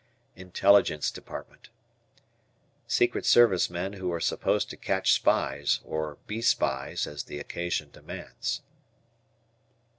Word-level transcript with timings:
Intelligence 0.35 1.11
Department. 1.11 1.69
Secret 2.87 3.23
service 3.23 3.69
men 3.69 3.93
who 3.93 4.11
are 4.11 4.19
supposed 4.19 4.67
to 4.71 4.75
catch 4.75 5.13
spies 5.13 5.79
or 5.83 6.17
be 6.25 6.41
spies 6.41 7.05
as 7.05 7.25
the 7.25 7.37
occasion 7.37 7.91
demands. 7.91 8.63